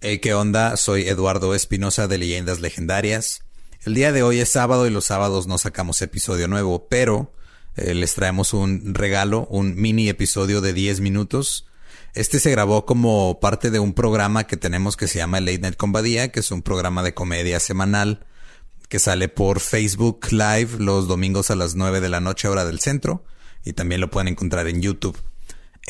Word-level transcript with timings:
Hey, 0.00 0.20
¿qué 0.20 0.32
onda? 0.32 0.76
Soy 0.76 1.08
Eduardo 1.08 1.56
Espinosa 1.56 2.06
de 2.06 2.18
Leyendas 2.18 2.60
Legendarias. 2.60 3.42
El 3.84 3.94
día 3.94 4.12
de 4.12 4.22
hoy 4.22 4.38
es 4.38 4.48
sábado 4.48 4.86
y 4.86 4.90
los 4.90 5.06
sábados 5.06 5.48
no 5.48 5.58
sacamos 5.58 6.00
episodio 6.02 6.46
nuevo, 6.46 6.86
pero 6.88 7.32
eh, 7.74 7.94
les 7.94 8.14
traemos 8.14 8.54
un 8.54 8.94
regalo, 8.94 9.48
un 9.50 9.74
mini 9.74 10.08
episodio 10.08 10.60
de 10.60 10.72
10 10.72 11.00
minutos. 11.00 11.66
Este 12.14 12.38
se 12.38 12.52
grabó 12.52 12.86
como 12.86 13.40
parte 13.40 13.72
de 13.72 13.80
un 13.80 13.92
programa 13.92 14.46
que 14.46 14.56
tenemos 14.56 14.96
que 14.96 15.08
se 15.08 15.18
llama 15.18 15.40
Late 15.40 15.58
Night 15.58 15.76
Combadía, 15.76 16.30
que 16.30 16.38
es 16.40 16.52
un 16.52 16.62
programa 16.62 17.02
de 17.02 17.14
comedia 17.14 17.58
semanal 17.58 18.24
que 18.88 19.00
sale 19.00 19.28
por 19.28 19.58
Facebook 19.58 20.28
Live 20.30 20.78
los 20.78 21.08
domingos 21.08 21.50
a 21.50 21.56
las 21.56 21.74
9 21.74 22.00
de 22.00 22.08
la 22.08 22.20
noche 22.20 22.46
hora 22.46 22.64
del 22.64 22.78
centro 22.78 23.24
y 23.64 23.72
también 23.72 24.00
lo 24.00 24.12
pueden 24.12 24.28
encontrar 24.28 24.68
en 24.68 24.80
YouTube. 24.80 25.18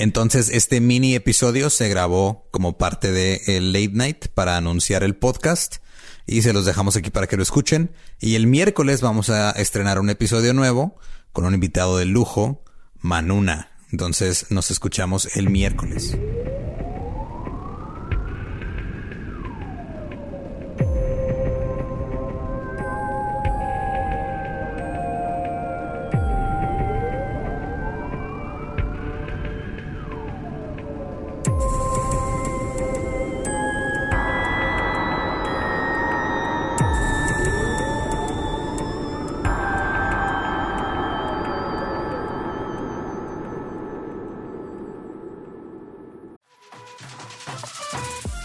Entonces, 0.01 0.49
este 0.49 0.81
mini 0.81 1.17
episodio 1.17 1.71
se 1.71 1.89
grabó 1.89 2.47
como 2.53 2.79
parte 2.79 3.11
de 3.11 3.43
el 3.49 3.73
Late 3.73 3.91
Night 3.95 4.27
para 4.29 4.57
anunciar 4.57 5.03
el 5.03 5.17
podcast 5.17 5.79
y 6.25 6.43
se 6.43 6.53
los 6.53 6.65
dejamos 6.65 6.95
aquí 6.95 7.11
para 7.11 7.27
que 7.27 7.37
lo 7.37 7.43
escuchen. 7.43 7.91
Y 8.21 8.37
el 8.37 8.47
miércoles 8.47 9.01
vamos 9.01 9.29
a 9.29 9.51
estrenar 9.51 9.99
un 9.99 10.09
episodio 10.09 10.55
nuevo 10.55 10.97
con 11.33 11.47
un 11.47 11.55
invitado 11.55 11.99
de 11.99 12.05
lujo, 12.05 12.63
Manuna. 13.01 13.73
Entonces, 13.91 14.47
nos 14.51 14.71
escuchamos 14.71 15.35
el 15.35 15.51
miércoles. 15.51 16.17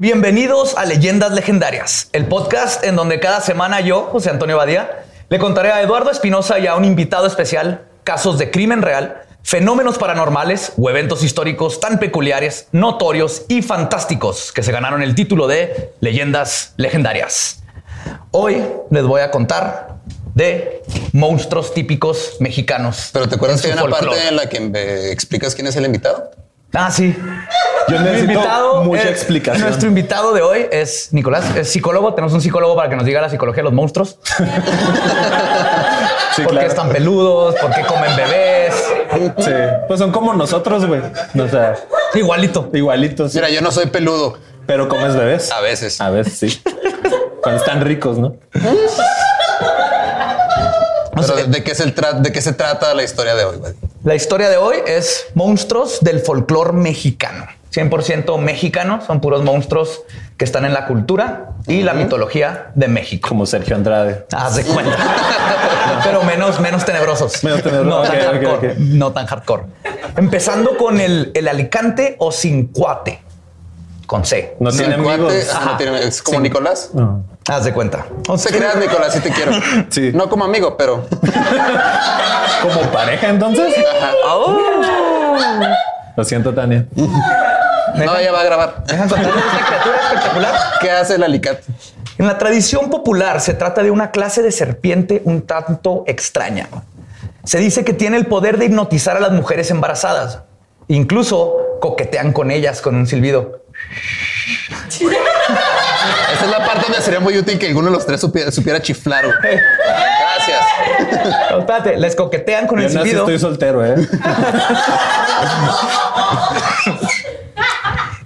Bienvenidos 0.00 0.76
a 0.76 0.84
Leyendas 0.84 1.32
Legendarias, 1.32 2.08
el 2.12 2.26
podcast 2.26 2.84
en 2.84 2.94
donde 2.94 3.18
cada 3.18 3.40
semana 3.40 3.80
yo, 3.80 4.02
José 4.12 4.30
Antonio 4.30 4.56
Badía, 4.56 5.02
le 5.28 5.40
contaré 5.40 5.72
a 5.72 5.82
Eduardo 5.82 6.12
Espinosa 6.12 6.60
y 6.60 6.68
a 6.68 6.76
un 6.76 6.84
invitado 6.84 7.26
especial 7.26 7.88
casos 8.04 8.38
de 8.38 8.52
crimen 8.52 8.80
real, 8.80 9.22
fenómenos 9.42 9.98
paranormales 9.98 10.72
o 10.78 10.88
eventos 10.88 11.24
históricos 11.24 11.80
tan 11.80 11.98
peculiares, 11.98 12.68
notorios 12.70 13.42
y 13.48 13.60
fantásticos 13.60 14.52
que 14.52 14.62
se 14.62 14.70
ganaron 14.70 15.02
el 15.02 15.16
título 15.16 15.48
de 15.48 15.92
Leyendas 15.98 16.74
Legendarias. 16.76 17.64
Hoy 18.30 18.64
les 18.92 19.02
voy 19.02 19.22
a 19.22 19.32
contar 19.32 19.96
de 20.32 20.80
monstruos 21.12 21.74
típicos 21.74 22.36
mexicanos. 22.38 23.10
Pero 23.12 23.28
te 23.28 23.34
acuerdas 23.34 23.60
que 23.60 23.66
hay 23.66 23.72
una 23.72 23.82
folclore. 23.82 24.06
parte 24.06 24.28
en 24.28 24.36
la 24.36 24.48
que 24.48 24.60
me 24.60 25.10
explicas 25.10 25.56
quién 25.56 25.66
es 25.66 25.74
el 25.74 25.86
invitado? 25.86 26.30
Ah, 26.74 26.90
sí. 26.90 27.16
Yo 27.88 27.98
Nuestro 27.98 28.12
necesito 28.12 28.82
mucha 28.84 29.08
eh, 29.08 29.10
explicación. 29.10 29.66
Nuestro 29.66 29.88
invitado 29.88 30.34
de 30.34 30.42
hoy 30.42 30.66
es 30.70 31.08
Nicolás, 31.12 31.56
es 31.56 31.70
psicólogo. 31.70 32.12
Tenemos 32.14 32.34
un 32.34 32.42
psicólogo 32.42 32.76
para 32.76 32.90
que 32.90 32.96
nos 32.96 33.06
diga 33.06 33.22
la 33.22 33.30
psicología 33.30 33.60
de 33.60 33.64
los 33.64 33.72
monstruos. 33.72 34.18
Sí, 36.36 36.42
¿Por 36.44 36.56
qué 36.56 36.66
están 36.66 36.90
peludos? 36.90 37.56
¿Por 37.56 37.74
qué 37.74 37.82
comen 37.82 38.14
bebés? 38.14 38.74
Sí. 39.38 39.50
Pues 39.88 39.98
son 39.98 40.12
como 40.12 40.32
nosotros, 40.34 40.86
güey. 40.86 41.00
O 41.36 41.48
sea, 41.48 41.74
Igualito. 42.14 42.70
igualitos. 42.72 43.34
Mira, 43.34 43.50
yo 43.50 43.60
no 43.60 43.72
soy 43.72 43.86
peludo. 43.86 44.38
Pero 44.64 44.88
comes 44.88 45.16
bebés. 45.16 45.50
A 45.50 45.60
veces. 45.60 46.00
A 46.00 46.10
veces 46.10 46.38
sí. 46.38 46.62
Cuando 47.42 47.60
están 47.60 47.80
ricos, 47.80 48.18
¿no? 48.18 48.36
Pero 48.52 48.70
¿de 51.48 51.64
qué, 51.64 51.74
¿de 51.74 52.32
qué 52.32 52.40
se 52.40 52.52
trata 52.52 52.94
la 52.94 53.02
historia 53.02 53.34
de 53.34 53.44
hoy, 53.44 53.56
güey? 53.56 53.72
La 54.04 54.14
historia 54.14 54.48
de 54.48 54.56
hoy 54.56 54.76
es 54.86 55.26
monstruos 55.34 55.98
del 56.00 56.20
folclore 56.20 56.72
mexicano. 56.72 57.46
100% 57.72 58.38
mexicano, 58.38 59.00
son 59.06 59.20
puros 59.20 59.44
monstruos 59.44 60.02
que 60.38 60.44
están 60.44 60.64
en 60.64 60.72
la 60.72 60.86
cultura 60.86 61.50
y 61.66 61.82
la 61.82 61.92
mitología 61.92 62.70
de 62.74 62.88
México. 62.88 63.28
Como 63.28 63.44
Sergio 63.44 63.76
Andrade. 63.76 64.24
Haz 64.32 64.56
de 64.56 64.64
cuenta. 64.64 64.96
Pero 66.04 66.22
menos, 66.22 66.60
menos 66.60 66.84
tenebrosos. 66.84 67.44
Menos 67.44 67.62
tenebrosos. 67.62 68.08
No 68.08 68.10
tan 68.10 68.20
hardcore. 68.20 68.70
ok. 68.72 68.78
No 68.78 69.12
tan 69.12 69.26
hardcore. 69.26 69.62
Empezando 70.16 70.76
con 70.78 71.00
el, 71.00 71.30
el 71.34 71.46
alicante 71.48 72.16
o 72.18 72.32
cincuate. 72.32 73.20
Con 74.06 74.24
C. 74.24 74.56
No 74.60 74.70
tiene 74.70 74.94
Sin 74.94 75.04
cuate, 75.04 75.22
amigos. 75.24 75.48
ah, 75.54 75.62
no 75.66 75.76
tiene- 75.76 76.02
es 76.02 76.22
como. 76.22 76.40
Nicolás. 76.40 76.90
No. 76.94 77.24
Haz 77.48 77.64
de 77.64 77.72
cuenta. 77.72 78.04
No 78.28 78.36
te 78.36 78.50
creas, 78.50 78.76
Nicolás, 78.76 79.14
sí 79.14 79.20
te 79.20 79.30
quiero. 79.30 79.52
Sí. 79.88 80.10
No 80.12 80.28
como 80.28 80.44
amigo, 80.44 80.76
pero. 80.76 81.06
Como 82.62 82.80
pareja, 82.90 83.28
entonces. 83.28 83.72
Oh. 84.26 84.58
Lo 86.16 86.24
siento, 86.24 86.52
Tania. 86.52 86.86
No, 86.96 88.16
ella 88.16 88.32
va 88.32 88.40
a 88.40 88.44
grabar. 88.44 88.84
Esta 88.88 89.06
criatura 89.06 89.96
espectacular. 90.02 90.54
¿Qué 90.80 90.90
hace 90.90 91.14
el 91.14 91.22
alicate? 91.22 91.62
En 92.18 92.26
la 92.26 92.36
tradición 92.36 92.90
popular 92.90 93.40
se 93.40 93.54
trata 93.54 93.84
de 93.84 93.92
una 93.92 94.10
clase 94.10 94.42
de 94.42 94.50
serpiente 94.50 95.22
un 95.24 95.42
tanto 95.42 96.02
extraña. 96.08 96.68
Se 97.44 97.58
dice 97.58 97.84
que 97.84 97.92
tiene 97.92 98.16
el 98.16 98.26
poder 98.26 98.58
de 98.58 98.64
hipnotizar 98.66 99.16
a 99.16 99.20
las 99.20 99.30
mujeres 99.30 99.70
embarazadas. 99.70 100.40
Incluso 100.88 101.54
coquetean 101.80 102.32
con 102.32 102.50
ellas 102.50 102.80
con 102.82 102.96
un 102.96 103.06
silbido. 103.06 103.62
Esa 106.32 106.44
es 106.44 106.50
la 106.50 106.64
parte 106.64 106.82
donde 106.86 107.00
sería 107.02 107.20
muy 107.20 107.36
útil 107.38 107.58
que 107.58 107.66
alguno 107.66 107.86
de 107.86 107.92
los 107.92 108.06
tres 108.06 108.20
supiera, 108.20 108.50
supiera 108.50 108.80
chiflar. 108.80 109.24
güey. 109.26 109.38
Gracias. 109.40 111.50
No, 111.50 111.58
espérate, 111.60 111.96
les 111.96 112.16
coquetean 112.16 112.66
con 112.66 112.80
Yo 112.80 112.86
el 112.86 112.94
no 112.94 113.00
silbido. 113.02 113.20
estoy 113.22 113.38
soltero, 113.38 113.84
¿eh? 113.84 113.94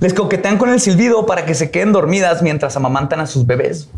Les 0.00 0.12
coquetean 0.14 0.58
con 0.58 0.70
el 0.70 0.80
silbido 0.80 1.26
para 1.26 1.44
que 1.46 1.54
se 1.54 1.70
queden 1.70 1.92
dormidas 1.92 2.42
mientras 2.42 2.76
amamantan 2.76 3.20
a 3.20 3.26
sus 3.26 3.46
bebés. 3.46 3.88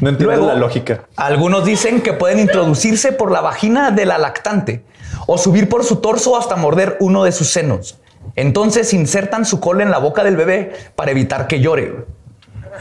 No 0.00 0.08
entiendo 0.10 0.34
Luego, 0.34 0.46
la 0.48 0.54
lógica. 0.54 1.02
Algunos 1.16 1.64
dicen 1.64 2.02
que 2.02 2.12
pueden 2.12 2.38
introducirse 2.38 3.12
por 3.12 3.30
la 3.30 3.40
vagina 3.40 3.90
de 3.90 4.06
la 4.06 4.18
lactante 4.18 4.84
o 5.26 5.38
subir 5.38 5.68
por 5.68 5.84
su 5.84 5.96
torso 5.96 6.36
hasta 6.38 6.56
morder 6.56 6.96
uno 7.00 7.24
de 7.24 7.32
sus 7.32 7.50
senos. 7.50 7.98
Entonces 8.36 8.92
insertan 8.92 9.44
su 9.46 9.60
cola 9.60 9.82
en 9.82 9.90
la 9.90 9.98
boca 9.98 10.24
del 10.24 10.36
bebé 10.36 10.72
para 10.94 11.10
evitar 11.10 11.46
que 11.46 11.60
llore. 11.60 12.04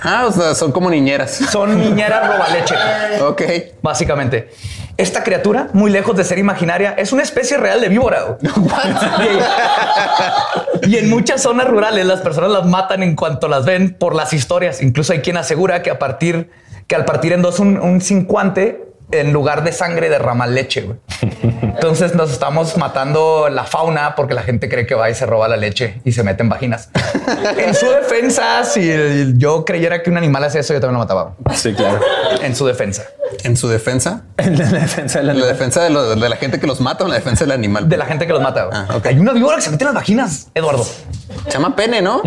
Ah, 0.03 0.25
o 0.27 0.31
sea, 0.31 0.55
son 0.55 0.71
como 0.71 0.89
niñeras. 0.89 1.31
Son 1.31 1.79
niñeras 1.79 2.27
robaleche, 2.27 2.75
Ok. 3.21 3.41
básicamente. 3.81 4.49
Esta 4.97 5.23
criatura, 5.23 5.69
muy 5.73 5.91
lejos 5.91 6.17
de 6.17 6.25
ser 6.25 6.39
imaginaria, 6.39 6.93
es 6.97 7.13
una 7.13 7.23
especie 7.23 7.57
real 7.57 7.79
de 7.79 7.87
víbora. 7.87 8.37
y, 10.83 10.97
en 10.97 11.09
muchas 11.09 11.41
zonas 11.41 11.67
rurales 11.67 12.05
las 12.05 12.19
personas 12.19 12.51
las 12.51 12.65
matan 12.65 13.03
en 13.03 13.15
cuanto 13.15 13.47
las 13.47 13.65
ven 13.65 13.95
por 13.97 14.13
las 14.13 14.33
historias. 14.33 14.81
Incluso 14.81 15.13
hay 15.13 15.19
quien 15.19 15.37
asegura 15.37 15.81
que 15.81 15.89
a 15.89 15.99
partir 15.99 16.49
que 16.87 16.95
al 16.95 17.05
partir 17.05 17.33
en 17.33 17.41
dos 17.41 17.59
un, 17.59 17.79
un 17.79 18.01
cincuante 18.01 18.88
en 19.11 19.33
lugar 19.33 19.63
de 19.63 19.71
sangre 19.71 20.09
derrama 20.09 20.47
leche. 20.47 20.81
güey. 20.81 20.97
Entonces 21.61 22.13
nos 22.15 22.31
estamos 22.31 22.75
matando 22.77 23.47
la 23.49 23.63
fauna 23.63 24.15
porque 24.15 24.33
la 24.33 24.41
gente 24.43 24.67
cree 24.69 24.85
que 24.85 24.95
va 24.95 25.09
y 25.09 25.15
se 25.15 25.25
roba 25.25 25.47
la 25.47 25.55
leche 25.57 26.01
y 26.03 26.11
se 26.11 26.23
mete 26.23 26.43
en 26.43 26.49
vaginas. 26.49 26.89
en 27.57 27.73
su 27.73 27.89
defensa, 27.89 28.63
si 28.65 29.33
yo 29.37 29.63
creyera 29.65 30.03
que 30.03 30.09
un 30.09 30.17
animal 30.17 30.43
hace 30.43 30.59
eso, 30.59 30.73
yo 30.73 30.79
también 30.81 30.95
lo 30.95 30.99
mataba. 30.99 31.35
Sí, 31.55 31.73
claro. 31.73 31.99
En 32.41 32.55
su 32.55 32.65
defensa. 32.65 33.03
En 33.43 33.55
su 33.55 33.67
defensa. 33.69 34.23
En 34.37 34.57
la 34.57 34.65
defensa 34.65 35.19
de 35.19 35.25
la 35.25 35.31
¿En 35.33 35.39
la 35.41 35.45
defensa 35.47 35.83
de, 35.83 35.89
lo- 35.89 36.15
de 36.15 36.29
la 36.29 36.35
gente 36.37 36.59
que 36.59 36.67
los 36.67 36.81
mata 36.81 37.03
o 37.03 37.07
en 37.07 37.11
la 37.11 37.17
defensa 37.17 37.43
del 37.45 37.51
animal? 37.51 37.87
De 37.87 37.97
la 37.97 38.05
gente 38.05 38.27
que 38.27 38.33
los 38.33 38.41
mata. 38.41 38.69
Ah, 38.71 38.87
ok. 38.95 39.05
Hay 39.07 39.19
una 39.19 39.31
víbora 39.33 39.55
que 39.57 39.61
se 39.61 39.69
mete 39.71 39.83
en 39.83 39.87
las 39.87 39.95
vaginas, 39.95 40.47
Eduardo. 40.53 40.83
Se 40.83 41.51
llama 41.51 41.75
pene, 41.75 42.01
¿no? 42.01 42.21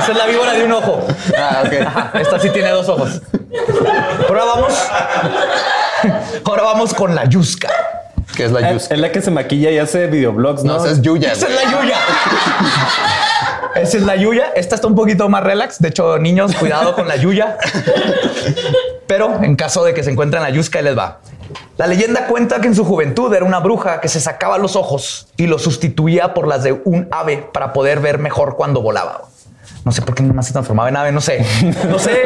Esa 0.00 0.12
es 0.12 0.18
la 0.18 0.26
víbora 0.26 0.52
de 0.52 0.64
un 0.64 0.72
ojo. 0.72 1.06
Ah, 1.38 1.62
ok. 1.66 1.72
Ajá, 1.86 2.10
esta 2.20 2.38
sí 2.38 2.50
tiene 2.50 2.70
dos 2.70 2.88
ojos. 2.88 3.20
Ahora 4.28 4.44
vamos. 4.44 4.72
Ahora 6.44 6.62
vamos 6.62 6.94
con 6.94 7.14
la 7.14 7.24
yusca. 7.24 7.68
Que 8.36 8.44
es 8.46 8.52
la 8.52 8.60
Es, 8.70 8.72
yus. 8.84 8.90
es 8.90 8.98
la 8.98 9.12
que 9.12 9.22
se 9.22 9.30
maquilla 9.30 9.70
y 9.70 9.78
hace 9.78 10.06
videoblogs, 10.08 10.64
¿no? 10.64 10.76
No, 10.76 10.84
esa 10.84 10.92
es 10.92 11.02
Yuya. 11.02 11.32
Esa 11.32 11.46
es 11.48 11.54
la 11.54 11.70
yuya. 11.70 11.96
Esa 13.76 13.96
es 13.96 14.02
la 14.04 14.16
Yuya. 14.16 14.52
Esta 14.54 14.76
está 14.76 14.86
un 14.86 14.94
poquito 14.94 15.28
más 15.28 15.42
relax. 15.42 15.80
De 15.80 15.88
hecho, 15.88 16.18
niños, 16.18 16.54
cuidado 16.54 16.94
con 16.94 17.08
la 17.08 17.16
Yuya. 17.16 17.58
Pero 19.06 19.42
en 19.42 19.56
caso 19.56 19.84
de 19.84 19.94
que 19.94 20.02
se 20.04 20.10
encuentren 20.10 20.42
la 20.42 20.50
Yusca, 20.50 20.78
ahí 20.78 20.84
les 20.84 20.96
va. 20.96 21.18
La 21.76 21.86
leyenda 21.86 22.26
cuenta 22.26 22.60
que 22.60 22.68
en 22.68 22.74
su 22.74 22.84
juventud 22.84 23.32
era 23.34 23.44
una 23.44 23.60
bruja 23.60 24.00
que 24.00 24.08
se 24.08 24.20
sacaba 24.20 24.58
los 24.58 24.76
ojos 24.76 25.28
y 25.36 25.46
los 25.46 25.62
sustituía 25.62 26.34
por 26.34 26.46
las 26.46 26.62
de 26.62 26.72
un 26.84 27.08
ave 27.10 27.48
para 27.52 27.72
poder 27.72 28.00
ver 28.00 28.18
mejor 28.18 28.56
cuando 28.56 28.80
volaba. 28.80 29.22
No 29.84 29.92
sé 29.92 30.02
por 30.02 30.14
qué 30.14 30.22
nomás 30.22 30.46
se 30.46 30.52
transformaba 30.52 30.88
en 30.88 30.96
ave, 30.96 31.12
no 31.12 31.20
sé. 31.20 31.44
No 31.88 31.98
sé. 31.98 32.22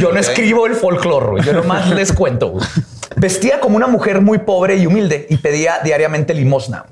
Yo 0.00 0.12
no 0.12 0.18
escribo 0.18 0.66
el 0.66 0.74
folclore, 0.74 1.42
yo 1.42 1.52
nomás 1.52 1.88
les 1.90 2.12
cuento. 2.12 2.58
Vestía 3.16 3.60
como 3.60 3.76
una 3.76 3.86
mujer 3.86 4.20
muy 4.20 4.38
pobre 4.38 4.76
y 4.76 4.86
humilde 4.86 5.26
y 5.30 5.36
pedía 5.38 5.80
diariamente 5.82 6.34
limosna. 6.34 6.84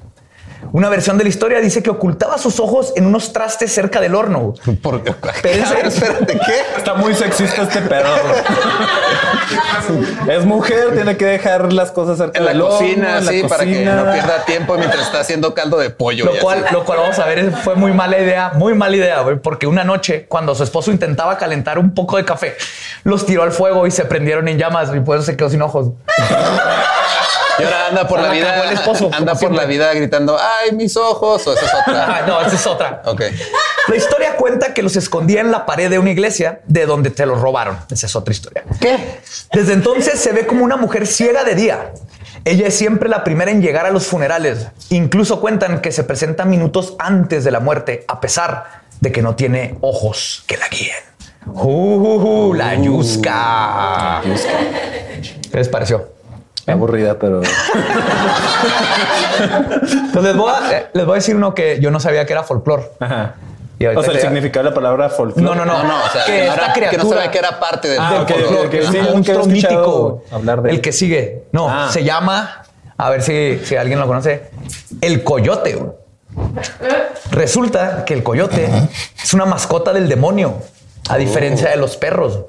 Una 0.72 0.88
versión 0.88 1.18
de 1.18 1.24
la 1.24 1.30
historia 1.30 1.60
dice 1.60 1.82
que 1.82 1.90
ocultaba 1.90 2.38
sus 2.38 2.60
ojos 2.60 2.92
en 2.96 3.06
unos 3.06 3.32
trastes 3.32 3.72
cerca 3.72 4.00
del 4.00 4.14
horno. 4.14 4.54
¿Por 4.82 5.02
qué? 5.02 5.14
Pero 5.42 5.88
espérate, 5.88 6.38
¿qué? 6.38 6.60
Está 6.76 6.94
muy 6.94 7.14
sexista 7.14 7.62
este 7.62 7.80
pedo. 7.82 8.08
es 10.28 10.44
mujer, 10.44 10.94
tiene 10.94 11.16
que 11.16 11.24
dejar 11.24 11.72
las 11.72 11.90
cosas 11.90 12.18
cerca 12.18 12.38
En 12.38 12.44
la 12.44 12.52
del 12.52 12.60
horno, 12.60 12.78
cocina, 12.78 13.18
en 13.18 13.24
la 13.24 13.32
sí, 13.32 13.42
para 13.48 13.64
que 13.64 13.84
no 13.84 14.12
pierda 14.12 14.44
tiempo 14.44 14.76
mientras 14.76 15.02
está 15.02 15.20
haciendo 15.20 15.54
caldo 15.54 15.78
de 15.78 15.90
pollo. 15.90 16.26
Lo 16.26 16.38
cual, 16.38 16.64
así. 16.64 16.74
lo 16.74 16.84
cual 16.84 16.98
vamos 16.98 17.18
a 17.18 17.26
ver, 17.26 17.52
fue 17.52 17.74
muy 17.74 17.92
mala 17.92 18.18
idea, 18.18 18.52
muy 18.54 18.74
mala 18.74 18.96
idea, 18.96 19.20
güey, 19.22 19.36
porque 19.36 19.66
una 19.66 19.84
noche, 19.84 20.26
cuando 20.28 20.54
su 20.54 20.64
esposo 20.64 20.90
intentaba 20.90 21.38
calentar 21.38 21.78
un 21.78 21.94
poco 21.94 22.16
de 22.16 22.24
café, 22.24 22.56
los 23.04 23.24
tiró 23.24 23.42
al 23.42 23.52
fuego 23.52 23.86
y 23.86 23.90
se 23.90 24.04
prendieron 24.04 24.48
en 24.48 24.58
llamas 24.58 24.90
y 24.94 25.00
por 25.00 25.16
eso 25.16 25.26
se 25.26 25.36
quedó 25.36 25.48
sin 25.48 25.62
ojos. 25.62 25.90
Y 27.58 27.62
ahora 27.64 27.86
anda 27.88 28.08
por 28.08 28.20
la 28.20 28.30
vida, 28.30 28.64
el 28.64 28.72
esposo, 28.74 29.10
anda 29.12 29.34
por 29.34 29.52
la 29.52 29.64
vida 29.64 29.92
gritando, 29.94 30.36
ay, 30.38 30.72
mis 30.74 30.96
ojos, 30.96 31.46
o 31.46 31.52
esa 31.54 31.64
es 31.66 31.72
Ah, 31.74 31.82
otra. 31.86 32.26
no, 32.26 32.40
esa 32.42 32.56
es 32.56 32.66
otra. 32.66 33.02
Ok. 33.06 33.22
La 33.88 33.96
historia 33.96 34.36
cuenta 34.36 34.74
que 34.74 34.82
los 34.82 34.96
escondía 34.96 35.40
en 35.40 35.50
la 35.50 35.64
pared 35.66 35.88
de 35.90 35.98
una 35.98 36.10
iglesia 36.10 36.60
de 36.66 36.86
donde 36.86 37.10
te 37.10 37.24
los 37.26 37.40
robaron. 37.40 37.78
Esa 37.90 38.06
es 38.06 38.14
otra 38.16 38.32
historia. 38.32 38.64
¿Qué? 38.80 39.20
Desde 39.52 39.72
entonces 39.72 40.20
se 40.20 40.32
ve 40.32 40.46
como 40.46 40.64
una 40.64 40.76
mujer 40.76 41.06
ciega 41.06 41.44
de 41.44 41.54
día. 41.54 41.92
Ella 42.44 42.68
es 42.68 42.76
siempre 42.76 43.08
la 43.08 43.24
primera 43.24 43.50
en 43.50 43.60
llegar 43.62 43.86
a 43.86 43.90
los 43.90 44.06
funerales. 44.06 44.66
Incluso 44.90 45.40
cuentan 45.40 45.80
que 45.80 45.90
se 45.92 46.04
presenta 46.04 46.44
minutos 46.44 46.94
antes 46.98 47.44
de 47.44 47.50
la 47.50 47.60
muerte, 47.60 48.04
a 48.08 48.20
pesar 48.20 48.82
de 49.00 49.12
que 49.12 49.22
no 49.22 49.34
tiene 49.36 49.76
ojos 49.80 50.44
que 50.46 50.56
la 50.56 50.68
guíen. 50.68 50.96
Uh, 51.46 51.62
uh, 51.62 52.48
uh, 52.48 52.54
la 52.54 52.74
Yusca. 52.74 54.20
¿Qué 55.50 55.56
les 55.56 55.68
pareció? 55.68 56.12
Aburrida, 56.72 57.18
pero 57.18 57.40
Pues 60.12 60.24
les 60.24 60.36
voy, 60.36 60.50
a, 60.52 60.72
eh, 60.78 60.86
les 60.92 61.04
voy 61.06 61.12
a 61.12 61.16
decir 61.16 61.36
uno 61.36 61.54
que 61.54 61.78
yo 61.80 61.90
no 61.90 62.00
sabía 62.00 62.26
que 62.26 62.32
era 62.32 62.42
folclore. 62.42 62.90
Ajá. 63.00 63.34
Y 63.78 63.86
O 63.86 64.02
sea, 64.02 64.12
el 64.12 64.20
significado 64.20 64.64
de 64.64 64.70
la 64.70 64.74
palabra 64.74 65.08
folclore. 65.08 65.40
No, 65.42 65.54
no, 65.54 65.64
no. 65.64 65.82
No, 65.84 65.88
no, 65.88 66.04
o 66.04 66.08
sea, 66.08 66.24
que 66.24 66.32
que, 66.32 66.46
no 66.46 66.52
esta 66.54 66.72
era- 66.74 66.90
que 66.90 66.96
no 66.98 67.08
sabía 67.08 67.30
que 67.30 67.38
era 67.38 67.60
parte 67.60 67.88
del 67.88 67.98
Ah, 68.00 68.12
del 68.12 68.22
ok, 68.22 68.28
folclore. 68.30 68.66
ok, 68.66 68.74
es 68.74 68.86
sí, 68.88 68.96
un 68.98 69.04
nunca 69.14 69.32
he 69.32 69.34
monstruo 69.36 69.46
mítico. 69.46 70.24
hablar 70.32 70.62
de 70.62 70.70
el 70.70 70.76
él. 70.76 70.80
que 70.82 70.92
sigue. 70.92 71.44
No, 71.52 71.68
Ah. 71.70 71.88
se 71.92 72.02
llama, 72.02 72.62
a 72.96 73.10
ver 73.10 73.22
si, 73.22 73.60
si 73.64 73.76
alguien 73.76 74.00
lo 74.00 74.06
conoce, 74.08 74.50
el 75.00 75.22
coyote. 75.22 75.78
Resulta 77.30 78.04
que 78.04 78.14
el 78.14 78.22
coyote 78.24 78.68
es 79.22 79.32
una 79.34 79.44
mascota 79.44 79.92
del 79.92 80.08
demonio, 80.08 80.54
a 81.08 81.16
diferencia 81.16 81.70
de 81.70 81.76
los 81.76 81.96
perros. 81.96 82.40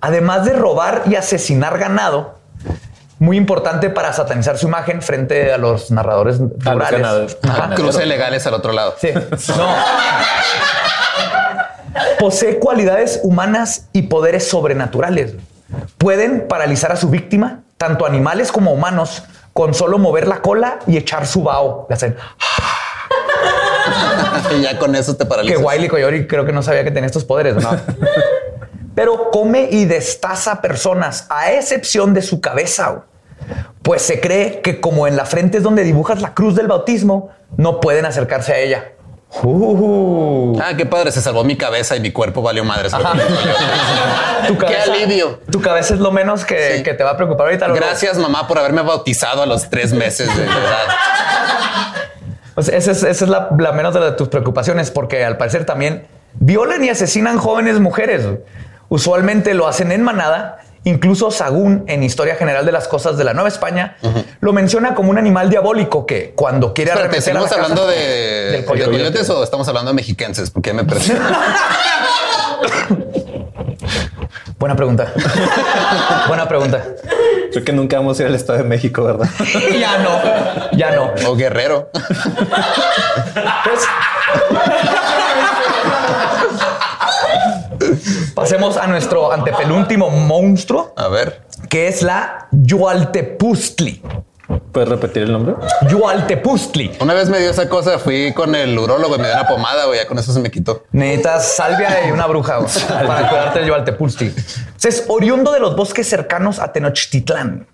Además 0.00 0.44
de 0.44 0.52
robar 0.52 1.02
y 1.10 1.16
asesinar 1.16 1.78
ganado, 1.78 2.38
muy 3.20 3.36
importante 3.36 3.90
para 3.90 4.12
satanizar 4.14 4.56
su 4.56 4.66
imagen 4.66 5.02
frente 5.02 5.52
a 5.52 5.58
los 5.58 5.90
narradores 5.90 6.40
rurales. 6.40 7.36
Ajá. 7.42 7.74
Cruce 7.74 8.06
legales 8.06 8.46
al 8.46 8.54
otro 8.54 8.72
lado. 8.72 8.94
Sí. 8.98 9.10
No. 9.56 9.74
Posee 12.18 12.58
cualidades 12.58 13.20
humanas 13.22 13.88
y 13.92 14.02
poderes 14.02 14.48
sobrenaturales. 14.48 15.34
Pueden 15.98 16.48
paralizar 16.48 16.92
a 16.92 16.96
su 16.96 17.10
víctima, 17.10 17.60
tanto 17.76 18.06
animales 18.06 18.50
como 18.50 18.72
humanos, 18.72 19.22
con 19.52 19.74
solo 19.74 19.98
mover 19.98 20.26
la 20.26 20.40
cola 20.40 20.78
y 20.86 20.96
echar 20.96 21.26
su 21.26 21.42
vaho. 21.42 21.86
Le 21.90 21.94
hacen 21.96 22.16
y 24.56 24.62
ya 24.62 24.78
con 24.78 24.94
eso 24.94 25.14
te 25.16 25.24
que 25.24 25.28
paralizas. 25.28 25.62
Wiley 25.62 25.88
Coyote 25.88 26.26
creo 26.26 26.46
que 26.46 26.52
no 26.52 26.62
sabía 26.62 26.84
que 26.84 26.90
tenía 26.90 27.06
estos 27.06 27.26
poderes. 27.26 27.56
No. 27.56 27.70
Pero 28.94 29.30
come 29.30 29.68
y 29.70 29.84
destaza 29.84 30.62
personas, 30.62 31.26
a 31.28 31.52
excepción 31.52 32.14
de 32.14 32.22
su 32.22 32.40
cabeza. 32.40 33.04
Pues 33.82 34.02
se 34.02 34.20
cree 34.20 34.60
que 34.60 34.80
como 34.80 35.06
en 35.06 35.16
la 35.16 35.24
frente 35.24 35.58
es 35.58 35.62
donde 35.62 35.84
dibujas 35.84 36.20
la 36.20 36.34
cruz 36.34 36.54
del 36.54 36.66
bautismo, 36.68 37.30
no 37.56 37.80
pueden 37.80 38.04
acercarse 38.06 38.52
a 38.52 38.58
ella. 38.58 38.92
Uh. 39.42 40.58
Ah, 40.60 40.74
qué 40.76 40.84
padre, 40.86 41.12
se 41.12 41.22
salvó 41.22 41.44
mi 41.44 41.56
cabeza 41.56 41.94
y 41.96 42.00
mi 42.00 42.10
cuerpo 42.10 42.42
valió 42.42 42.64
madres. 42.64 42.92
Tu 44.48 44.58
Qué 44.58 44.76
alivio. 44.76 45.38
Tu 45.50 45.60
cabeza 45.60 45.94
es 45.94 46.00
lo 46.00 46.10
menos 46.10 46.44
que, 46.44 46.78
Sí. 46.78 46.82
que 46.82 46.94
te 46.94 47.04
va 47.04 47.10
a 47.10 47.16
preocupar 47.16 47.46
ahorita. 47.46 47.68
luego. 47.68 47.84
Gracias, 47.84 48.18
mamá, 48.18 48.48
por 48.48 48.58
haberme 48.58 48.82
bautizado 48.82 49.42
a 49.42 49.46
los 49.46 49.70
tres 49.70 49.92
meses 49.92 50.34
de 50.36 50.44
edad. 50.44 50.52
Pues 52.54 52.68
esa 52.68 52.90
es, 52.90 53.02
esa 53.04 53.24
es 53.24 53.30
la, 53.30 53.48
la 53.58 53.72
menos 53.72 53.94
de 53.94 54.12
tus 54.12 54.28
preocupaciones, 54.28 54.90
porque 54.90 55.24
al 55.24 55.36
parecer 55.38 55.64
también 55.64 56.06
violan 56.34 56.82
y 56.84 56.90
asesinan 56.90 57.38
jóvenes 57.38 57.78
mujeres. 57.80 58.26
Usualmente 58.88 59.54
lo 59.54 59.66
hacen 59.68 59.92
en 59.92 60.02
manada. 60.02 60.58
Incluso 60.84 61.30
Sagún, 61.30 61.84
en 61.88 62.02
Historia 62.02 62.36
General 62.36 62.64
de 62.64 62.72
las 62.72 62.88
Cosas 62.88 63.16
de 63.18 63.24
la 63.24 63.34
Nueva 63.34 63.48
España, 63.48 63.96
lo 64.40 64.52
menciona 64.54 64.94
como 64.94 65.10
un 65.10 65.18
animal 65.18 65.50
diabólico 65.50 66.06
que 66.06 66.32
cuando 66.34 66.72
quiere 66.72 66.90
Espérate, 66.92 67.18
arremeter 67.18 67.36
a 67.36 67.40
la 67.40 67.48
¿seguimos 67.48 67.50
casa- 67.50 67.62
hablando 67.82 67.86
de, 67.86 67.96
del 68.50 68.60
de 68.62 68.64
coyote. 68.64 68.90
coyotes 68.90 69.28
o 69.30 69.44
estamos 69.44 69.68
hablando 69.68 69.90
de 69.90 69.94
mexiquenses? 69.96 70.50
Porque 70.50 70.70
ya 70.70 70.74
me 70.74 70.84
perdí. 70.84 71.12
Buena 74.58 74.76
pregunta. 74.76 75.12
Buena 76.28 76.46
pregunta. 76.48 76.84
Creo 77.52 77.64
que 77.64 77.72
nunca 77.72 77.96
vamos 77.96 78.18
a 78.18 78.22
ir 78.22 78.28
al 78.28 78.34
Estado 78.34 78.58
de 78.58 78.64
México, 78.64 79.02
¿verdad? 79.04 79.28
ya 79.78 79.98
no, 79.98 80.70
ya 80.76 80.90
no. 80.94 81.10
o 81.28 81.36
guerrero. 81.36 81.90
Pues- 83.64 83.86
Pasemos 88.40 88.78
a 88.78 88.86
nuestro 88.86 89.30
antepenúltimo 89.32 90.08
monstruo, 90.08 90.94
A 90.96 91.08
ver. 91.08 91.42
que 91.68 91.88
es 91.88 92.00
la 92.00 92.48
Yualtepustli. 92.52 94.00
¿Puedes 94.72 94.88
repetir 94.88 95.24
el 95.24 95.32
nombre? 95.32 95.56
Yualtepustli. 95.90 96.92
Una 97.00 97.12
vez 97.12 97.28
me 97.28 97.38
dio 97.38 97.50
esa 97.50 97.68
cosa, 97.68 97.98
fui 97.98 98.32
con 98.32 98.54
el 98.54 98.78
urólogo 98.78 99.16
y 99.16 99.18
me 99.18 99.26
dio 99.26 99.34
una 99.34 99.46
pomada, 99.46 99.84
güey, 99.84 99.98
ya 100.00 100.06
con 100.06 100.18
eso 100.18 100.32
se 100.32 100.40
me 100.40 100.50
quitó. 100.50 100.84
Necesitas 100.90 101.52
salvia 101.52 102.08
y 102.08 102.12
una 102.12 102.26
bruja 102.26 102.56
güey, 102.56 102.70
para 103.06 103.28
cuidarte 103.28 103.58
del 103.58 103.68
Yualtepustli. 103.68 104.34
Es 104.82 105.04
oriundo 105.08 105.52
de 105.52 105.60
los 105.60 105.76
bosques 105.76 106.08
cercanos 106.08 106.60
a 106.60 106.72
Tenochtitlán. 106.72 107.66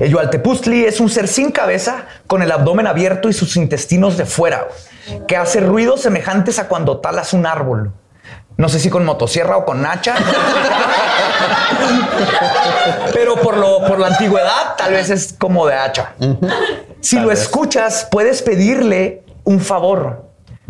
El 0.00 0.10
Yualtepustli 0.10 0.84
es 0.84 0.98
un 0.98 1.10
ser 1.10 1.28
sin 1.28 1.52
cabeza, 1.52 2.06
con 2.26 2.42
el 2.42 2.50
abdomen 2.50 2.88
abierto 2.88 3.28
y 3.28 3.32
sus 3.32 3.56
intestinos 3.56 4.16
de 4.16 4.26
fuera, 4.26 4.66
güey, 4.66 5.26
que 5.28 5.36
hace 5.36 5.60
ruidos 5.60 6.00
semejantes 6.00 6.58
a 6.58 6.66
cuando 6.66 6.98
talas 6.98 7.32
un 7.34 7.46
árbol. 7.46 7.92
No 8.58 8.68
sé 8.68 8.80
si 8.80 8.90
con 8.90 9.04
motosierra 9.04 9.56
o 9.56 9.64
con 9.64 9.86
hacha. 9.86 10.16
Pero 13.12 13.36
por, 13.36 13.56
lo, 13.56 13.86
por 13.86 14.00
la 14.00 14.08
antigüedad, 14.08 14.74
tal 14.76 14.92
vez 14.92 15.10
es 15.10 15.32
como 15.38 15.64
de 15.66 15.74
hacha. 15.74 16.14
Si 17.00 17.20
lo 17.20 17.30
escuchas, 17.30 18.08
puedes 18.10 18.42
pedirle 18.42 19.22
un 19.44 19.60
favor, 19.60 20.27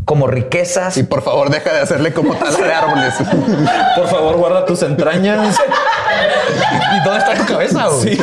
como 0.08 0.26
riquezas, 0.26 0.96
Y 0.96 1.02
por 1.02 1.20
favor, 1.20 1.50
deja 1.50 1.70
de 1.70 1.80
hacerle 1.80 2.14
como 2.14 2.34
tala 2.34 2.56
de 2.56 2.72
árboles. 2.72 3.12
Por 3.94 4.08
favor, 4.08 4.36
guarda 4.38 4.64
tus 4.64 4.82
entrañas. 4.82 5.58
¿Y 6.96 7.04
dónde 7.04 7.18
está 7.18 7.34
tu 7.34 7.44
cabeza? 7.44 7.88
güey? 7.88 8.16
Sí. 8.16 8.22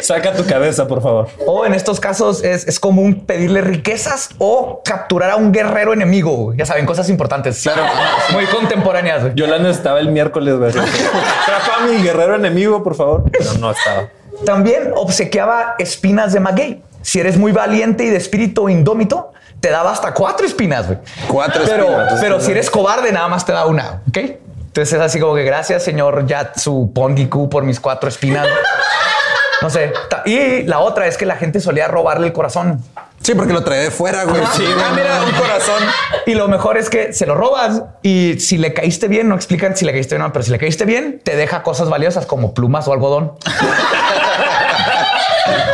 Saca 0.00 0.32
tu 0.34 0.46
cabeza, 0.46 0.86
por 0.86 1.02
favor. 1.02 1.28
O 1.46 1.66
en 1.66 1.74
estos 1.74 1.98
casos 1.98 2.44
es, 2.44 2.68
es 2.68 2.78
común 2.78 3.24
pedirle 3.26 3.60
riquezas 3.60 4.30
o 4.38 4.80
capturar 4.84 5.30
a 5.32 5.36
un 5.36 5.50
guerrero 5.50 5.92
enemigo. 5.92 6.36
güey. 6.36 6.58
Ya 6.58 6.64
saben, 6.64 6.86
cosas 6.86 7.08
importantes. 7.10 7.60
Claro. 7.64 7.82
Muy 8.32 8.44
contemporáneas. 8.46 9.22
güey. 9.22 9.32
Yo 9.34 9.48
la 9.48 9.58
necesitaba 9.58 9.98
el 9.98 10.12
miércoles, 10.12 10.56
güey. 10.58 10.70
Trapa 10.70 11.82
a 11.82 11.86
mi 11.86 12.00
guerrero 12.02 12.36
enemigo, 12.36 12.84
por 12.84 12.94
favor. 12.94 13.24
Pero 13.32 13.52
no 13.54 13.72
estaba. 13.72 14.10
También 14.46 14.92
obsequiaba 14.94 15.74
espinas 15.80 16.32
de 16.32 16.38
maguey. 16.38 16.82
Si 17.08 17.18
eres 17.18 17.38
muy 17.38 17.52
valiente 17.52 18.04
y 18.04 18.10
de 18.10 18.18
espíritu 18.18 18.68
indómito, 18.68 19.32
te 19.60 19.70
daba 19.70 19.92
hasta 19.92 20.12
cuatro 20.12 20.44
espinas. 20.46 20.86
güey. 20.88 20.98
Cuatro 21.26 21.62
Pero, 21.64 21.84
espinas. 21.84 22.20
pero 22.20 22.38
si 22.38 22.50
eres 22.50 22.68
cobarde, 22.68 23.10
nada 23.12 23.28
más 23.28 23.46
te 23.46 23.52
da 23.52 23.64
una. 23.64 24.02
Ok. 24.10 24.18
Entonces 24.18 24.92
es 24.92 25.00
así 25.00 25.18
como 25.18 25.34
que 25.34 25.42
gracias, 25.42 25.82
señor 25.82 26.26
Yatsu 26.26 26.92
Pongiku, 26.94 27.48
por 27.48 27.62
mis 27.64 27.80
cuatro 27.80 28.10
espinas. 28.10 28.46
No 29.60 29.70
sé. 29.70 29.92
Y 30.24 30.62
la 30.62 30.78
otra 30.78 31.08
es 31.08 31.16
que 31.18 31.26
la 31.26 31.34
gente 31.34 31.58
solía 31.58 31.88
robarle 31.88 32.28
el 32.28 32.32
corazón. 32.32 32.80
Sí, 33.24 33.34
porque 33.34 33.52
lo 33.52 33.64
trae 33.64 33.80
de 33.80 33.90
fuera, 33.90 34.22
güey. 34.22 34.40
Sí, 34.52 34.58
Sí, 34.58 34.64
ah, 34.72 34.92
mira, 34.94 35.20
un 35.20 35.32
corazón. 35.32 35.82
Y 36.26 36.34
lo 36.34 36.46
mejor 36.46 36.78
es 36.78 36.88
que 36.88 37.12
se 37.12 37.26
lo 37.26 37.34
robas 37.34 37.82
y 38.02 38.38
si 38.38 38.56
le 38.56 38.72
caíste 38.72 39.08
bien, 39.08 39.28
no 39.28 39.34
explican 39.34 39.76
si 39.76 39.84
le 39.84 39.90
caíste 39.90 40.14
bien 40.14 40.22
o 40.22 40.26
no, 40.28 40.32
pero 40.32 40.44
si 40.44 40.52
le 40.52 40.58
caíste 40.60 40.84
bien, 40.84 41.20
te 41.24 41.34
deja 41.34 41.64
cosas 41.64 41.88
valiosas 41.88 42.24
como 42.24 42.54
plumas 42.54 42.86
o 42.86 42.92
algodón. 42.92 43.32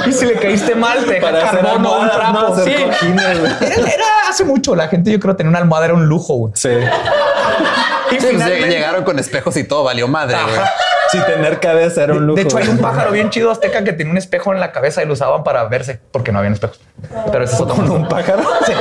Y 0.07 0.13
si 0.13 0.27
le 0.27 0.35
caíste 0.35 0.75
mal, 0.75 1.05
te 1.05 1.21
Para 1.21 1.49
hacer 1.49 1.61
carbón 1.61 1.87
o 1.87 2.01
un 2.01 2.11
trapo. 2.11 2.33
¿no? 2.33 2.47
Hacer 2.55 2.77
sí. 2.77 2.85
cojines. 2.85 3.39
Era, 3.61 3.89
era 3.89 4.05
hace 4.29 4.45
mucho. 4.45 4.75
La 4.77 4.89
gente, 4.89 5.11
yo 5.13 5.21
creo, 5.21 5.37
tener 5.37 5.49
una 5.51 5.59
almohada 5.59 5.87
era 5.87 5.95
un 5.95 6.07
lujo. 6.07 6.35
güey. 6.35 6.53
Sí. 6.57 6.69
Y 6.69 8.15
Sí, 8.15 8.17
pues, 8.21 8.31
finalmente- 8.33 8.69
llegaron 8.69 9.05
con 9.05 9.19
espejos 9.19 9.57
y 9.57 9.65
todo, 9.65 9.85
valió 9.85 10.07
madre, 10.09 10.37
güey. 10.43 10.57
Si 11.11 11.21
tener 11.21 11.61
cabeza 11.61 12.03
era 12.05 12.15
un 12.15 12.27
lujo. 12.27 12.37
De 12.37 12.43
hecho, 12.43 12.57
hay 12.59 12.67
un 12.69 12.79
pájaro 12.79 13.11
bien 13.13 13.31
chido 13.31 13.51
azteca 13.51 13.85
que 13.85 13.93
tenía 13.93 14.11
un 14.11 14.19
espejo 14.19 14.53
en 14.53 14.59
la 14.61 14.73
cabeza 14.73 15.03
y 15.03 15.07
lo 15.07 15.13
usaban 15.13 15.45
para 15.45 15.65
verse 15.65 16.01
porque 16.11 16.33
no 16.33 16.39
habían 16.39 16.55
espejos. 16.55 16.81
Pero 17.31 17.45
ese 17.45 17.55
es 17.55 17.61
otro 17.61 17.75
¿Con 17.77 17.85
mundo. 17.87 18.01
un 18.01 18.09
pájaro? 18.09 18.43
Sí. 18.67 18.73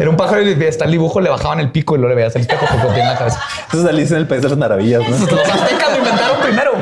Era 0.00 0.10
un 0.10 0.16
pájaro 0.16 0.42
y 0.42 0.62
está 0.64 0.84
el 0.84 0.90
dibujo, 0.92 1.20
le 1.20 1.30
bajaban 1.30 1.60
el 1.60 1.70
pico 1.70 1.94
y 1.94 1.98
luego 1.98 2.10
le 2.10 2.14
veías 2.16 2.34
el 2.36 2.42
espejo 2.42 2.66
porque 2.70 2.86
tiene 2.88 3.02
en 3.02 3.08
la 3.08 3.18
cabeza. 3.18 3.40
Eso 3.68 3.80
es 3.82 3.86
Alicia 3.88 4.16
en 4.16 4.22
el 4.22 4.28
País 4.28 4.42
de 4.42 4.48
las 4.50 4.58
Maravillas, 4.58 5.02
¿no? 5.02 5.08
Los 5.26 5.48
aztecas 5.48 5.90
lo 5.92 5.98
inventaron 5.98 6.36
primero. 6.42 6.72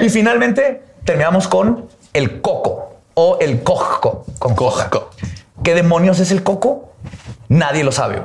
Y 0.00 0.08
finalmente 0.08 0.82
terminamos 1.04 1.48
con 1.48 1.86
el 2.18 2.40
coco 2.40 2.96
o 3.14 3.38
el 3.40 3.62
cojco. 3.62 4.24
Con. 4.38 4.54
Cojco. 4.54 5.10
¿Qué 5.62 5.74
demonios 5.74 6.20
es 6.20 6.30
el 6.30 6.42
coco? 6.42 6.92
Nadie 7.48 7.82
lo 7.82 7.92
sabe. 7.92 8.22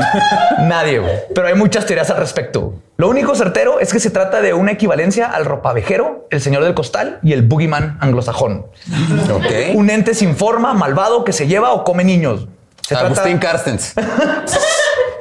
Nadie, 0.62 0.98
güey. 0.98 1.12
Pero 1.34 1.46
hay 1.46 1.54
muchas 1.54 1.86
teorías 1.86 2.10
al 2.10 2.16
respecto. 2.16 2.74
Lo 2.96 3.08
único 3.08 3.34
certero 3.34 3.78
es 3.78 3.92
que 3.92 4.00
se 4.00 4.10
trata 4.10 4.40
de 4.40 4.54
una 4.54 4.72
equivalencia 4.72 5.26
al 5.30 5.44
ropavejero, 5.44 6.26
el 6.30 6.40
señor 6.40 6.64
del 6.64 6.74
costal 6.74 7.18
y 7.22 7.32
el 7.32 7.42
boogeyman 7.42 7.98
anglosajón. 8.00 8.66
Un 9.74 9.90
ente 9.90 10.14
sin 10.14 10.36
forma, 10.36 10.74
malvado, 10.74 11.24
que 11.24 11.32
se 11.32 11.46
lleva 11.46 11.72
o 11.72 11.84
come 11.84 12.02
niños. 12.04 12.48
Se 12.82 12.94
trata- 12.94 13.06
Agustín 13.06 13.38
Carstens. 13.38 13.94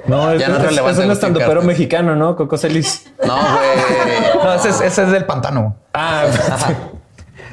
No, 0.07 0.35
Ya 0.35 0.45
es, 0.45 0.49
no 0.51 0.57
es 0.57 0.61
es- 0.61 0.67
relevante 0.69 0.99
es 1.01 1.05
un 1.07 1.11
estandopero 1.11 1.61
mexicano, 1.63 2.15
¿no? 2.15 2.35
Coco 2.35 2.59
Celis. 2.59 3.07
No, 3.25 3.35
güey. 3.37 4.43
No, 4.43 4.53
ese 4.53 4.69
es, 4.69 4.79
ese 4.81 5.01
es 5.03 5.11
del 5.11 5.25
pantano. 5.25 5.77
Ah, 5.95 6.25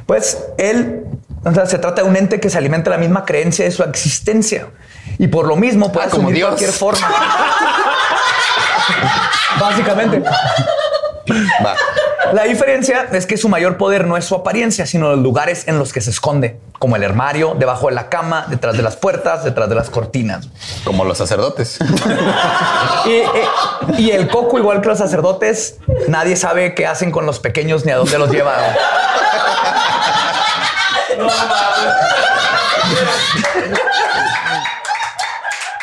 Pues 0.07 0.39
él, 0.59 1.05
o 1.45 1.53
sea, 1.53 1.67
se 1.67 1.79
trata 1.79 2.03
de 2.03 2.09
un 2.09 2.17
ente 2.17 2.41
que 2.41 2.51
se 2.51 2.59
alimenta 2.59 2.91
de 2.91 2.97
la 2.97 3.01
misma 3.01 3.25
creencia 3.25 3.65
de 3.65 3.71
su 3.71 3.83
existencia 3.83 4.69
y 5.19 5.29
por 5.29 5.47
lo 5.47 5.57
mismo 5.57 5.93
puede 5.93 6.07
Ah, 6.07 6.11
como 6.11 6.23
asumir 6.25 6.37
Dios. 6.37 6.49
cualquier 6.51 6.73
forma. 6.73 7.09
Básicamente. 9.61 10.23
Va. 11.65 11.75
La 12.33 12.45
diferencia 12.45 13.09
es 13.13 13.27
que 13.27 13.37
su 13.37 13.49
mayor 13.49 13.77
poder 13.77 14.07
no 14.07 14.17
es 14.17 14.25
su 14.25 14.35
apariencia, 14.35 14.87
sino 14.87 15.11
los 15.11 15.19
lugares 15.19 15.69
en 15.69 15.79
los 15.79 15.93
que 15.93 16.01
se 16.01 16.11
esconde, 16.11 16.59
como 16.79 16.97
el 16.97 17.05
armario, 17.05 17.55
debajo 17.59 17.89
de 17.89 17.95
la 17.95 18.09
cama, 18.09 18.47
detrás 18.49 18.77
de 18.77 18.83
las 18.83 18.97
puertas, 18.97 19.45
detrás 19.45 19.69
de 19.69 19.75
las 19.75 19.91
cortinas. 19.91 20.49
Como 20.85 21.05
los 21.05 21.19
sacerdotes. 21.19 21.79
Y, 23.05 24.01
y 24.03 24.11
el 24.13 24.29
coco, 24.29 24.59
igual 24.59 24.81
que 24.81 24.87
los 24.89 24.99
sacerdotes, 24.99 25.79
nadie 26.07 26.37
sabe 26.37 26.73
qué 26.73 26.87
hacen 26.87 27.11
con 27.11 27.27
los 27.27 27.41
pequeños 27.41 27.85
ni 27.85 27.91
a 27.91 27.97
dónde 27.97 28.17
los 28.17 28.31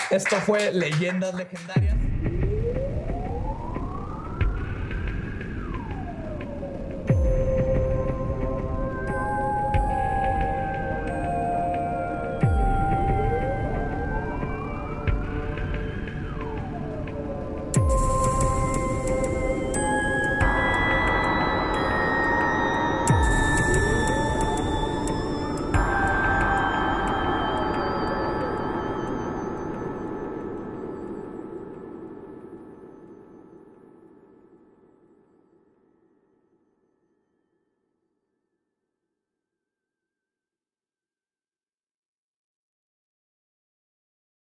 Esto 0.09 0.35
fue 0.37 0.71
Leyendas 0.71 1.33
Legendarias. 1.35 2.08